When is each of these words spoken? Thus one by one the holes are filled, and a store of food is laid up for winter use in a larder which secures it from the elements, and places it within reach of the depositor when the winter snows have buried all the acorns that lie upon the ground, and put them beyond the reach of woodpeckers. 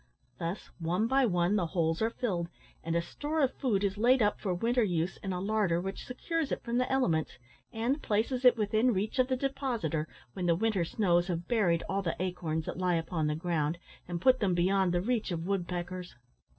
Thus 0.39 0.71
one 0.79 1.05
by 1.05 1.27
one 1.27 1.57
the 1.57 1.67
holes 1.67 2.01
are 2.01 2.09
filled, 2.09 2.47
and 2.83 2.95
a 2.95 3.03
store 3.03 3.39
of 3.41 3.53
food 3.53 3.83
is 3.83 3.99
laid 3.99 4.19
up 4.19 4.39
for 4.39 4.51
winter 4.51 4.81
use 4.83 5.17
in 5.17 5.31
a 5.31 5.39
larder 5.39 5.79
which 5.79 6.07
secures 6.07 6.51
it 6.51 6.63
from 6.63 6.79
the 6.79 6.91
elements, 6.91 7.37
and 7.71 8.01
places 8.01 8.43
it 8.43 8.57
within 8.57 8.95
reach 8.95 9.19
of 9.19 9.27
the 9.27 9.37
depositor 9.37 10.07
when 10.33 10.47
the 10.47 10.55
winter 10.55 10.85
snows 10.85 11.27
have 11.27 11.47
buried 11.47 11.83
all 11.87 12.01
the 12.01 12.15
acorns 12.19 12.65
that 12.65 12.79
lie 12.79 12.95
upon 12.95 13.27
the 13.27 13.35
ground, 13.35 13.77
and 14.07 14.19
put 14.21 14.39
them 14.39 14.55
beyond 14.55 14.91
the 14.91 15.01
reach 15.01 15.29
of 15.29 15.45
woodpeckers. 15.45 16.15